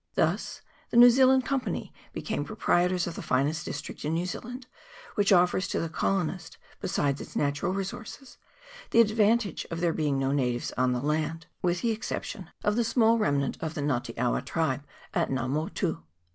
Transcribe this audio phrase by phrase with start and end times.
[0.15, 4.65] Thus the New Zealand Company became proprietors of the finest district in New Zealand,
[5.13, 8.39] which offers to the colonist, besides its natural resources,
[8.89, 12.83] the advantage of there being no natives on the land, with the exception of the
[12.83, 14.83] small rem nant of the Nga te awa tribe
[15.13, 16.01] at Nga Motu.